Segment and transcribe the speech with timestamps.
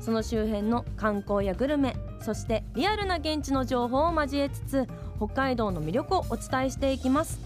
[0.00, 7.40] その周辺の観光やグルメそしてリアルな現地の情報を交えつつ北海道の魅力をお伝えしていきます。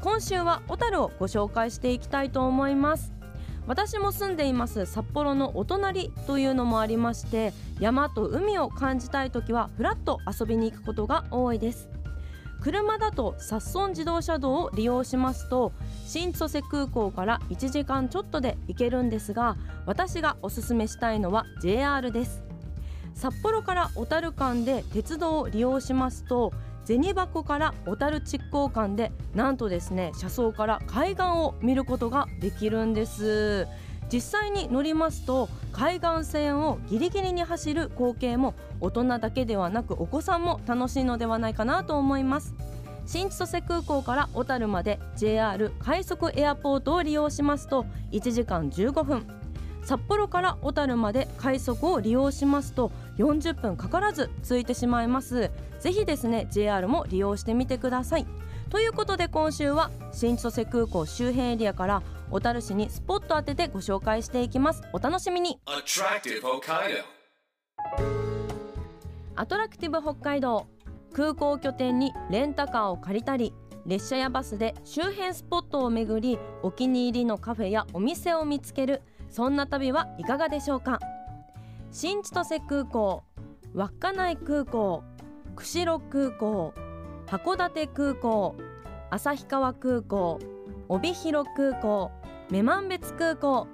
[0.00, 3.12] 今週は小樽をご紹介していきたいと思います。
[3.66, 11.90] 私も住んでいます札幌のお隣というのもありまして山と海を感じたい時はふらっと遊びに行くことが多いです。
[12.60, 15.72] 車だと札村自動車道を利用しますと
[16.06, 19.56] 新千歳空港から1時間ちょっとで行けるんですが
[19.86, 22.42] 私がおすすめしたいのは JR です。
[23.14, 26.52] 札幌から小樽間で鉄道を利用しますと
[26.84, 33.66] 銭箱から小樽築港間でなんとですね車窓から海岸を見ることができるんです。
[34.12, 42.54] 実際に乗りますと海岸線をギリギリに走る光景も大人だけではなくお子さんも楽しいのではないかなと思います。
[43.06, 49.26] 新千歳空港から小樽まで JR 快速エアポートを利用しますと1時間15分。
[49.82, 55.50] 札幌から小樽まで快速を利用しますと40分かからず着いてしまいます。
[55.80, 58.26] ぜひですね JR も利用してみてください。
[58.68, 64.82] ということで今週は新千歳空港周辺エリアから小樽市にスポット当ててご紹介していきます。
[64.92, 65.58] お楽しみに.
[69.34, 70.66] アトラクティブ北海道。
[71.14, 73.54] 空港拠点にレンタカーを借りたり
[73.86, 79.00] 列車やバスで周辺スポットを巡りお気に入りのカフェやお店を見つける。
[79.30, 81.00] そんな旅はいかがでしょうか。
[81.90, 83.22] 新千歳空港。
[83.74, 85.02] 稚内空港。
[85.56, 86.74] 釧路空港。
[87.26, 88.54] 函館空港。
[89.10, 90.38] 旭川空港。
[90.90, 92.10] 帯広空港
[92.50, 93.66] 女満別空港。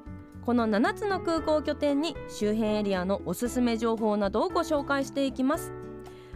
[0.44, 5.72] この7つの空港拠点に周辺エリアのおすすめ情報などをご紹介していきます。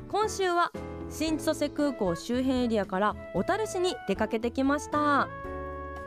[0.09, 0.71] 今週は
[1.10, 5.28] 新千歳空港周辺エリアから小樽市に出かけてきました。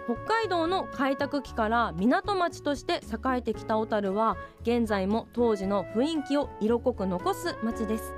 [0.06, 8.14] 北海道の開拓期から港町として栄えてきた小樽は現在も当時の雰囲気を色濃く残す町です。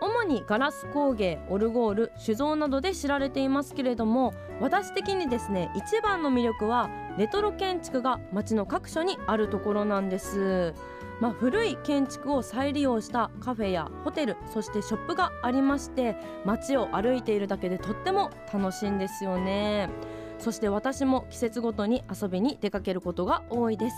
[0.00, 6.88] 主にガラス工芸オルゴール酒造などで知られていますけれども私的にですね一番の魅力は
[7.20, 10.72] レトロ建築が街の各所にあるところなんです。
[11.20, 16.16] まあ、古い建築を再利用したカフェやホテルそしてショップがありまして
[16.46, 19.90] 街を歩いているだけでとっても楽しいんですよね。
[20.38, 23.96] そして私も季節ごとに遊びに出かけることが多いです。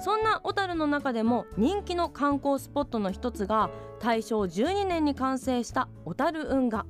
[0.00, 3.70] そんな小樽の中でも人気の観光スポットの一つが
[4.00, 6.86] 大正12年に完成した小樽運河。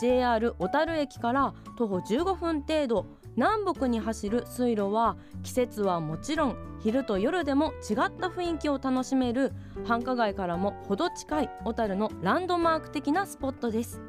[0.00, 9.52] JR 小樽駅から徒歩15分程度南北に走る水路は季節はもちろん昼と夜でも違った雰囲気を楽しめる
[9.84, 14.00] 繁華街からも程近い小樽のランドマーク的なスポットです。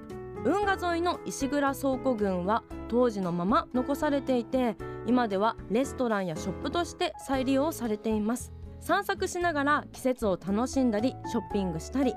[0.43, 8.51] 運河沿いの石倉倉庫群は当時のまま残されていて今ではレストランやショップとして再利用されています。
[8.79, 12.15] 散策しながら季節を楽しんだりショッピングしたり。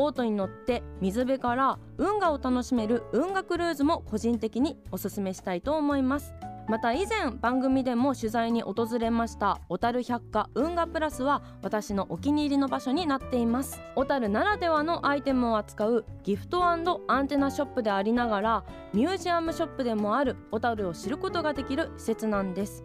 [0.00, 6.32] ボートに乗って水辺から運河を楽しめる運河クルーズも個人的におすすめしたいと思います。
[6.70, 13.82] また以前番組でも取材に訪れました小樽百貨運河プラスは私のお気に入りの場所になっています。
[13.94, 22.84] 小樽ならではのアイテムを扱うギフトアンテナショップでありながらミュージアムショップでもある小樽を知ることができる施設なんです。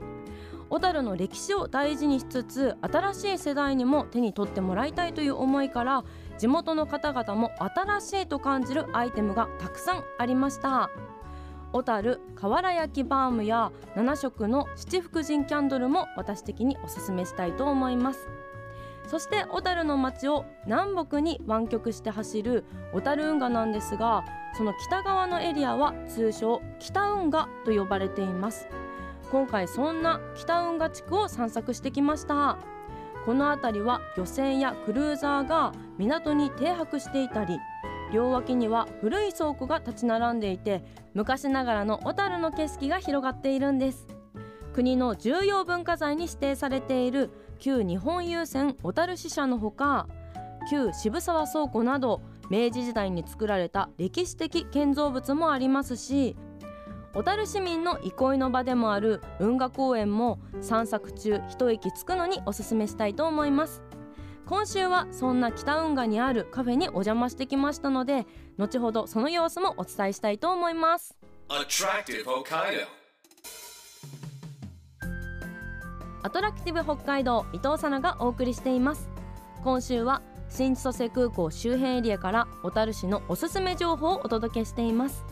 [0.68, 6.03] 小樽の歴史を大事にしつつ新しい世代にも手に取ってもらいたいという思いから
[6.38, 10.90] 地元の方々も新しいと感じるアイテムがたくさんありました。
[11.72, 18.29] 小樽瓦焼きバームや7色の七福神キャンドルも私的におすすめしたいと思います。
[19.08, 24.23] そして小樽の街を南北に湾曲して走る小樽運河なんですが
[24.58, 28.67] その北側のエリアは通称北運河と呼ばれています。
[29.32, 32.58] 今回そんな北運河地区を散策してきました。
[33.25, 37.59] この辺りは漁船やクルーザーが港に停泊していたり
[38.13, 40.83] 両脇には古い倉庫が立ち並んでいて
[41.13, 44.07] 昔ながらの小樽の景色が広がっているんです。
[44.75, 50.07] 国の重要文化財に指定されている旧日本郵船小樽支社のほか
[50.69, 56.35] 旧渋沢倉庫など明治時代に作られた歴史的建造物もありますし
[57.16, 63.82] 小樽市民の憩いの場でもある運河公園も散策中一息つくのにおすすめしたいと思います。
[64.46, 68.28] 今週はそんな北運河にあるカフェにお邪魔してきましたので
[68.59, 71.17] 後ほどその様子もお伝えしたいと思います.
[76.22, 79.09] アトラクティブ北海道伊藤さながお送りしています。
[79.64, 85.26] 今週は新千歳空港周辺エリアから小樽市のおすすめ情報をお届けしています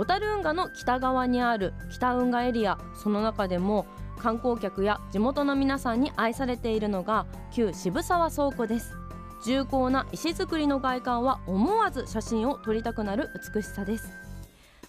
[0.00, 3.84] 小樽運河の北側にある北運河エリアその中でも
[4.16, 8.96] 観光客や地元の皆さんに愛されているのが旧渋沢倉庫です。
[9.44, 14.10] 重厚な石造りの外観は思わず写真を撮りたくなる美しさです。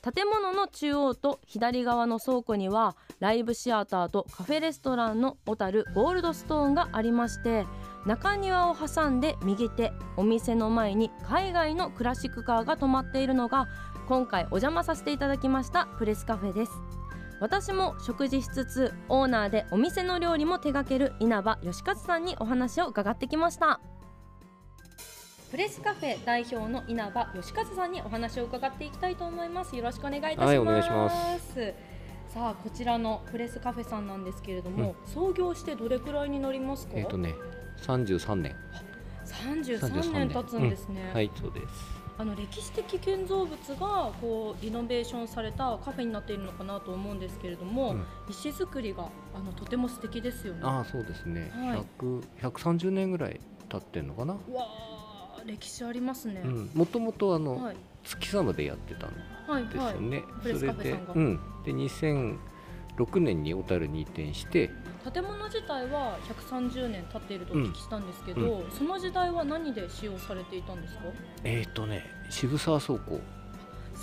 [0.01, 7.67] 建物の中央と左側の倉庫にはライブシアターとカフェレストランの小樽ゴールドストーンがありまして
[8.07, 13.67] 中庭を挟んで右手お店の前に海外のクラシックカーが止まっているのが
[14.07, 16.71] 今回お邪魔させていただきましたプレスカフェです。
[17.39, 23.81] 私も食事しつつオーナーでお店の料理も手掛ける稲葉義勝さんにお話を伺ってきました。
[25.49, 29.75] プレスカフェ代表の稲葉義勝さんにお話を伺っていきたいと思います。
[29.75, 31.09] よろしくお願いいたします,、はいお願いしま
[31.39, 31.73] す。
[32.29, 37.35] さあこちらのプレスカフェさんなんですけれども、創業してどれくらいになりますか、えっ、とね、
[37.81, 38.55] 33年。
[39.25, 40.29] 33年。
[40.29, 41.13] 経つんですね、うん。
[41.13, 42.00] はい、そうです。
[42.17, 50.61] あの歴史的建造物がこうリノベーションされたカフェになっているのかなと思うんですけれども、うん石造りがあのとても素敵ですよね。
[50.63, 51.51] ああ、そうですね。
[51.53, 54.33] はい100 130年ぐらい経ってんのかな？
[54.33, 54.39] わ
[55.37, 56.41] あ歴史ありますね。
[56.43, 59.13] うん、もともとあの、はい月様でやってたん
[59.47, 60.01] はいはいですよ。
[60.01, 60.23] ね。
[60.41, 64.71] プレスカフェさんがうん、で2006年に小樽に移転して、
[65.11, 66.17] 建物自体は
[66.49, 71.01] 130年経っているとお聞きしたんですけど、うんその時代は何で使用されていたんですか？
[71.43, 73.19] えっ、とね、渋沢倉庫。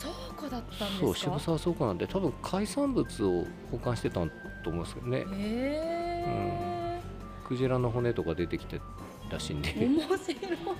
[0.00, 1.30] 倉庫だったんそう、ですか？
[1.38, 4.20] 渋沢倉庫なんで、多分海産物を保管してたと
[4.66, 5.18] 思うんですけどね。
[5.18, 5.24] へ
[6.26, 7.00] え。
[7.46, 8.80] クジラの骨とか出てきて
[9.30, 9.72] らしいんで。
[9.75, 10.16] 面白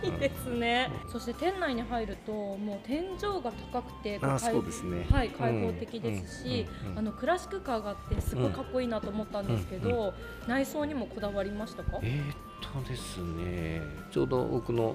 [0.03, 5.07] いですね、そして店内に入るともう天井が高くてあそうですね。
[5.11, 6.87] はい、開放的ですし、うん。
[6.87, 6.93] うん。
[6.93, 6.99] うん。
[6.99, 10.15] あのクラシックカーがあってすごいかっこいいなと思ったんですけど、
[10.47, 11.99] 内装にもこだわりましたか？
[12.03, 13.81] えー、っとですね。
[14.11, 14.95] ちょうど僕の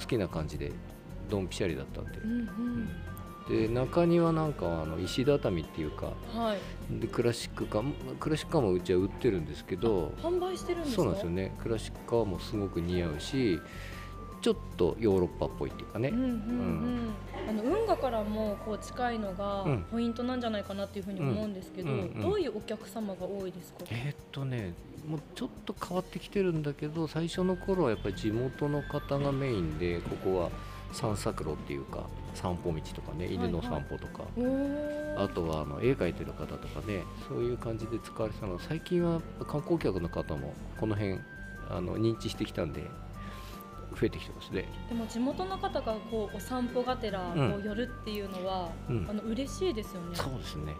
[0.00, 0.72] 好きな感じで
[1.30, 2.18] ドンピシャリだったんで。
[2.18, 2.30] うん。
[2.30, 2.88] うん、
[3.48, 7.00] で中庭なんかはあの石畳っていうかはい。
[7.00, 11.02] でクラシックカークラシックカーもうちは売ってるんですけど販売してるんですか？
[11.02, 13.60] そうなんですよねクラシックカーもすごく似合うし
[14.40, 17.10] ちょっとヨーロッパっぽいっていうかね、うんうんうん。
[17.48, 23.78] あの運河からもこう近いのがうんポイントなんじゃないかなっていうふうに思うんですけど、うんうんうんどういうお客様が多いですか？
[23.90, 24.72] えーっとね
[25.06, 30.50] もうちょっと変わってきてるんだけど最初の頃はやっぱり地元の方がメインでここは
[30.94, 41.18] 散策路っていうか散歩道とかね犬の散歩とか、おーあとはあの絵描いてる方とかねそういう感じで使われてたの最近は観光客の方もこの辺
[41.68, 42.82] あの認知してきたんで
[44.00, 44.66] 増えてきてますね。
[44.88, 50.14] でも地元の方がこうお散歩がてらこうんう寄るっていうのは、うんあの嬉しいですよね。
[50.14, 50.74] そうですね。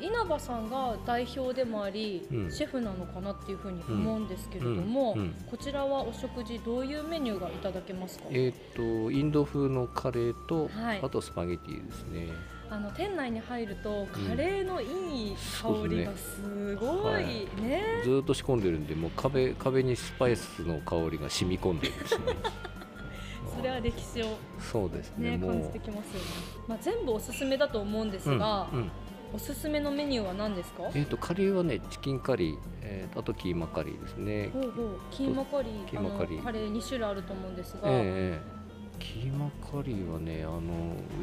[0.00, 8.24] 稲葉さんが代表でもあり、うんシェフなのかなっていうふうに思うんですけれども、うんうんこちらはお食事どういうメニューがいただけますか？
[8.30, 12.28] えっ、とインド風のカレーと、はいあとスパゲティですね。
[12.70, 18.02] あの店内に入るとカレーのいい香りがすごはいいね。
[18.04, 22.24] ずーっと仕込んでるんでもう壁壁にスパイスの香りが染み込んでるんですね。
[23.56, 25.38] それは歴史をそうですね。
[25.38, 26.26] ね感じてきますよね。
[26.68, 28.90] まあ全部おすすめだと思うんですが、うんうん
[29.34, 30.84] おすすめのメニューは何ですか？
[30.94, 34.50] えっ、とカレーはねチキンカリー、えーとあとキーマカリーですね。
[34.52, 35.00] ほうほう。
[35.10, 36.42] キーマカリーキーマカリー。
[36.42, 38.58] カレー2種類あると思うんですが、ええ
[38.98, 40.60] キーマカリーはねあのう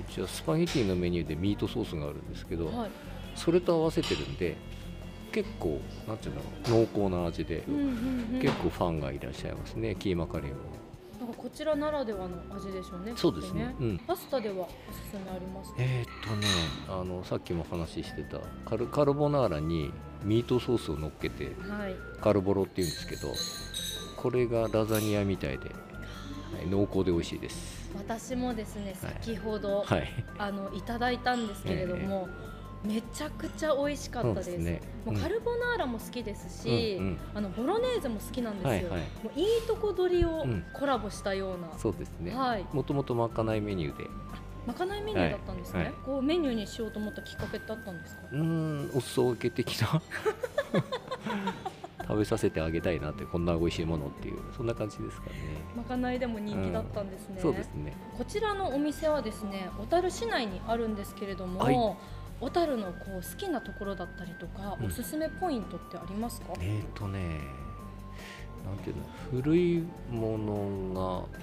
[0.10, 2.90] ちはスパゲティのメニューでミートソースがあるんですけど、はい、
[3.36, 4.56] それと合わせてるんで
[5.34, 7.82] 結構なんていうんだろう濃厚な味で、うんうん
[8.36, 10.56] うん、結構ファンがいらっしゃいますねキーマカリーも
[11.46, 13.14] こちらならではの味でしょうね。
[13.16, 15.76] そうですねきっとうんパスタではおすすめありますか？
[15.80, 16.48] えーっとね
[16.90, 21.96] あのさっきも話してたカルカルボナーラにミートソースを乗っけてはい。
[22.20, 23.32] カルボロっていうんですけど
[24.18, 25.76] これがラザニアみたいで、は
[26.64, 30.08] い濃厚で美味しいです私もですねはい先ほど、はい
[30.40, 32.28] あのいただいたんですけれども、
[32.86, 34.58] めちゃくちゃ美味しかったです。
[34.58, 34.82] ね。
[35.06, 37.18] もうカルボナーラも好きですし、うんうん。
[37.34, 38.70] あのボロネーゼも好きなんですよ。
[38.70, 39.02] はいはい。
[39.24, 40.64] もういいとこ取りをうん。
[40.74, 42.66] コラボしたような、そうですね、はい。
[42.74, 44.08] もともとまかないメニューで。
[44.68, 45.80] まかないメニューだったんですね。
[45.80, 45.88] はい。
[45.90, 45.96] はい。
[46.06, 48.22] こうメニューにしようと思ったきっかけってあったんですか？
[48.32, 50.02] うーんお裾分け的な？
[52.08, 54.38] 食べさせてあげたいなってこんな美味しいものっていう。
[54.56, 55.34] そんな感じですかね。
[55.76, 57.40] まかないでも人気だったんですね。
[57.42, 57.96] そうですね。
[58.18, 61.76] こちらのお店はですね小樽市内にあるんですけれども、はい
[62.40, 64.88] 小樽のこう好きなところだったりとか、うん。
[64.88, 67.40] おすすめポイントってありますか、えーとね
[68.66, 71.40] なんていうの古いものが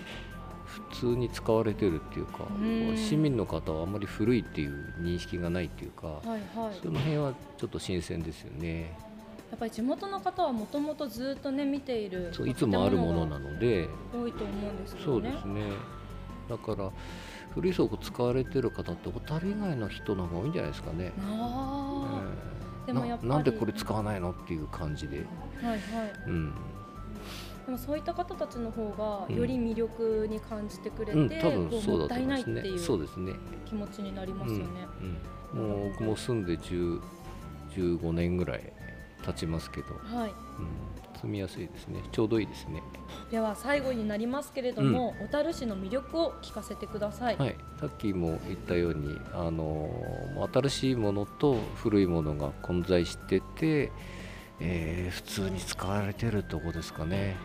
[0.65, 2.97] 普通に使われてるっていうかうん。
[2.97, 6.41] 市民の方はあまり古いっていう認識がないっていうか、はいはい。
[6.83, 8.97] その辺はちょっと新鮮ですよね。
[9.51, 15.29] やっぱり地元の方はもともとずっとね見ているそういつもあるものなので多いと思うんですけどね。
[15.31, 15.63] そうですね。
[16.49, 16.91] だから
[17.55, 25.25] 古い倉庫使われてる方って小樽以外の人の方が多いんじゃないですかね、あええでもやっぱりななんでこれ使わないのっていう感じで、
[25.63, 26.13] あはいはい。
[26.27, 26.55] うん。
[27.67, 32.63] でもそういった方たちの方がうんより魅力に感じてくれて、うん、多分そうだと思いますね。
[32.77, 33.35] そうですね。
[33.67, 34.65] 気持ちになりますよね、
[35.55, 35.61] うん。
[35.61, 37.01] うん、もう僕も住んで10
[37.73, 38.73] 15年ぐらい
[39.25, 40.31] 経ちますけど、はい。
[40.31, 42.01] うん、住みやすいですね。
[42.13, 42.83] ちょうどいいですね。
[43.31, 47.57] では最後になりますけれども、小樽市の魅力を聞かせてください、はい。
[47.81, 49.89] さっきも言ったようにあの
[50.53, 53.93] 新しいものと古いものが混在してて、
[54.61, 57.37] えー普通に使われてるとこですかね。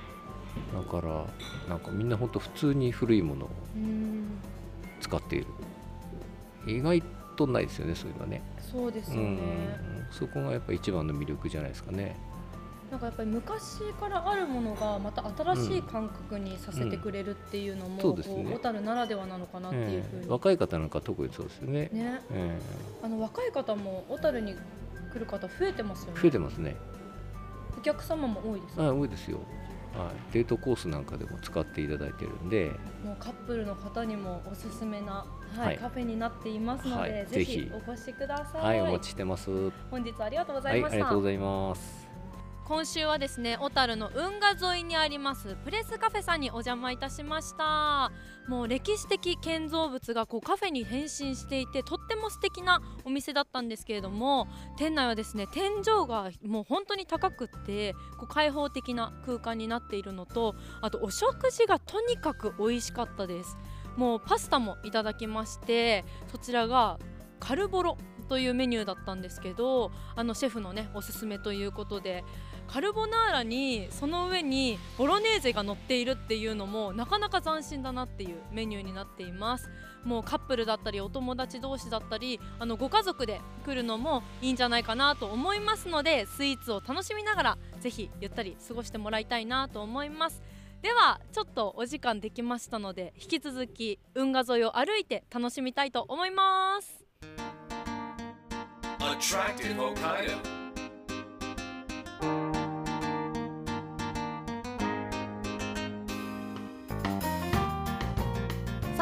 [0.74, 1.26] だから
[1.70, 4.40] なんかみんな本当普通に古いものをうん。
[5.00, 5.48] 使っている。
[6.68, 7.02] 意外
[7.38, 8.42] とないですよねそういうのはね。
[8.60, 12.16] そうですよね、うんそこがやっぱ一番の魅力じゃないですかね。
[12.90, 18.36] なんかやっぱり昔からあるものがまた新しい感覚にさせてくれるっていうのも、そうですね。
[18.46, 20.30] こう小樽ならではなのかなっていうふうに、ええ。
[20.30, 21.90] 若い方なんか特にそうですよね。
[21.92, 22.22] ね。
[22.32, 22.58] え
[23.04, 24.56] あの若い方も小樽に
[25.12, 26.22] 来る方増えてますよえね。
[26.22, 26.78] 増えてますね。
[27.78, 29.40] お客様も多いですあ多いですよ、
[29.96, 32.72] はい、デートコースなんかでも使っていただいてるんで。
[33.04, 35.26] もうカップルの方にもおすすめな、
[35.56, 35.78] はいはい。
[35.78, 37.28] カフェになっていますので、はい。
[37.28, 37.72] ぜひ。
[37.74, 38.60] お越しくださ。
[38.60, 39.50] はいいお待ちしてます。
[39.50, 40.96] は本日はありがとうございいました。
[40.96, 42.07] ありがとうございます
[42.68, 48.12] 今週はですね小樽の運河沿いにありますプレスカフェさんにお邪魔いたしました。
[48.50, 63.58] もう歴史的建造物がこうカフェに変身していてとっても素敵なお店だったんですけれども店内はですね天井がもう本当に高くってこう開放的な空間になっているのとあとお食事がとにかく美味しかったです。
[63.96, 67.00] もうパスタもいただきましてそちらが
[67.40, 67.98] カルボロ
[68.28, 72.24] というメニューだったんですけどあのシェフのねおすすめということで
[72.68, 79.70] カルボナーラにその上にボロネーゼが乗っているっていうのもなかなか斬新だなっていうメニューになっています。
[80.04, 90.42] もうカップルだったりお友達同士だったりあのご家族で来るのもいいんじゃないかなと思いますのでスイーツを楽しみながらぜひゆったり過ごしてもらいたいなと思います。
[90.82, 97.04] ではちょっとお時間できましたので引き続き運河沿いを歩いて楽しみたいと思います。
[99.00, 100.58] Attractive Hokkaido.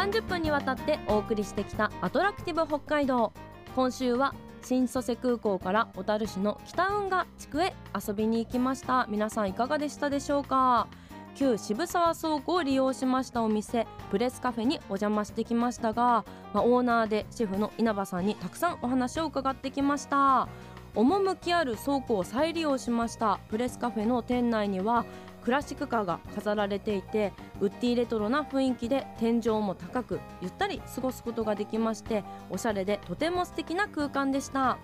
[0.06, 3.34] 30分にわたってお送りしてきたアトラクティブ北海道。
[3.76, 7.74] 今週は新千歳空港から小樽市の北運河地区へ
[8.08, 9.08] 遊びに行きました。
[9.10, 10.88] 皆さんいかがでしたでしょうか？
[11.36, 20.48] 旧渋沢倉庫を利用しましたお店プレスカフェにお邪魔してきましたが、まあ、オーナーでシェフの稲葉さんにたくさんお話を伺ってきました。
[20.94, 25.06] 趣ある倉庫を再利用しましたプレスカフェの店内には
[25.46, 34.80] クラシックカーが飾られていてウッディレトロな雰囲気で天井も高くゆったり過ごすことができましておしゃれでとても素敵な空間でした。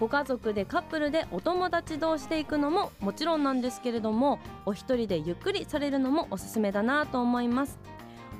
[0.00, 7.78] ご家族でカップルでお友達同士で行くのももちろんなんですけれどもお一人でゆっくりされるのもおすすめだなと思います。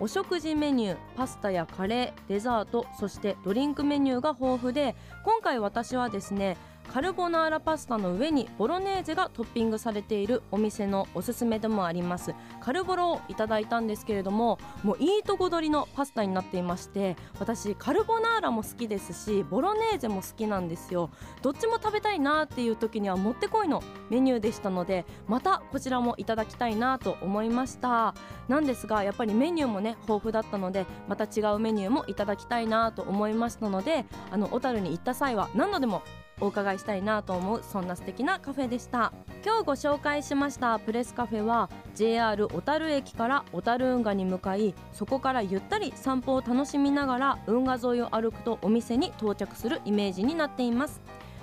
[0.01, 6.57] お食事メニューパスタやカレーデザートそしてドリンクメニューが豊富で今回私はですね
[6.93, 12.35] カルボナーラパスタの上にボロネーゼがトッピングされているお店のおすすめでもあります。
[12.61, 21.11] カルボロをいただいたんですけれどももういいとこ取りのパスタになっていまして私カルボナーラも好きですしボロネーゼも好きなんですよ。
[21.43, 28.17] どっちも食べたいなっていう時にはもってこいのメニューでしたのでまたこちらもいただきたいなと思いました。
[28.49, 36.03] なんですがやっぱりメニューもね豊富だったのでまた違うメニューもいただきたいなと思いましたのであの小樽に行った際は何度でも
[36.41, 39.13] お伺いしたいなと思うそんな素敵なカフェでした。
[39.45, 51.01] 今日ご紹介しましたプレスカフェは JR 小樽駅から小樽運河に向かいそこからゆったり散歩を楽しみながら運河沿いを歩くとお店に到着するイメージになっています。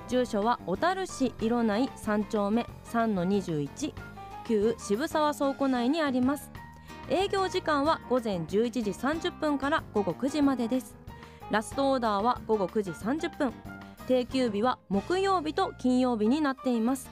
[0.08, 3.94] 住所は小樽市色内3丁目3-21
[4.48, 6.52] 旧渋沢倉庫内にあります。
[7.10, 10.96] 営業時間は午前11時30分から午後9時までです。
[11.50, 13.54] ラストオーダーは午後9時30分。
[14.08, 17.12] 定休日は木曜日と金曜日になっています。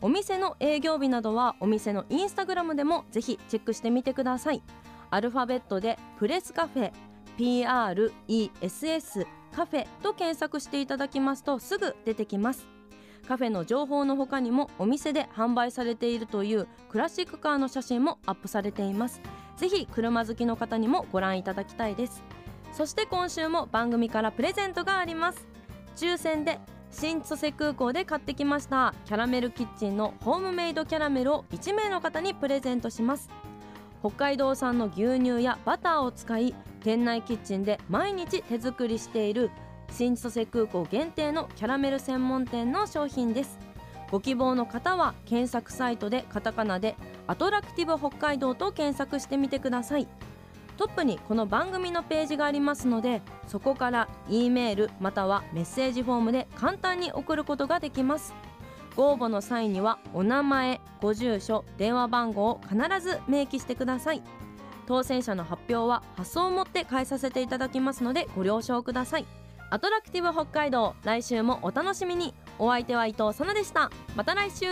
[0.00, 4.62] お店の営業日などはお店のインスタグラムでもぜひチェックしてみてください。
[5.10, 6.92] アルファベットでプレスカフェ
[7.36, 12.66] PRESS カフェと検索していただきますとすぐ出てきます。
[13.28, 19.20] カフェの情報の他にもお店で販売されているというクラシックカーの写真もアップされています。
[19.56, 22.22] ぜひ車好きの方にもご覧いただきたいです。
[22.72, 25.51] そして今週も番組からプレゼントがあります。
[25.96, 26.58] 抽選で
[26.90, 28.94] 新千歳空港で買ってきました。
[29.06, 33.30] キャラメルキッチンのホームメイドキャラメルを1名の方にプレゼントします。
[34.00, 39.50] 北海道産の牛乳やバターを使い店内キッチンで毎日手作りしている
[39.90, 43.58] 新千歳空港限定のキャラメル専門店の商品です。
[44.10, 46.96] ご希望の方は検索サイトでカタカナで
[47.26, 50.06] アトラクティブ北海道と検索してみてください。
[50.82, 58.34] トップにこの番組のページがありますのでそこから E メールまたはメッセージフォームで簡単に送ることができます。
[58.96, 64.24] ご応募の際にはお名前ご住所電話番号を必ず明記してください。
[64.88, 69.26] 当選者の発表は発送をもって返させていただきますのでご了承ください。
[69.70, 72.34] アトラクティブ北海道来週もお楽しみに。
[72.58, 73.92] お相手は伊藤さなでした。
[74.16, 74.66] また来週。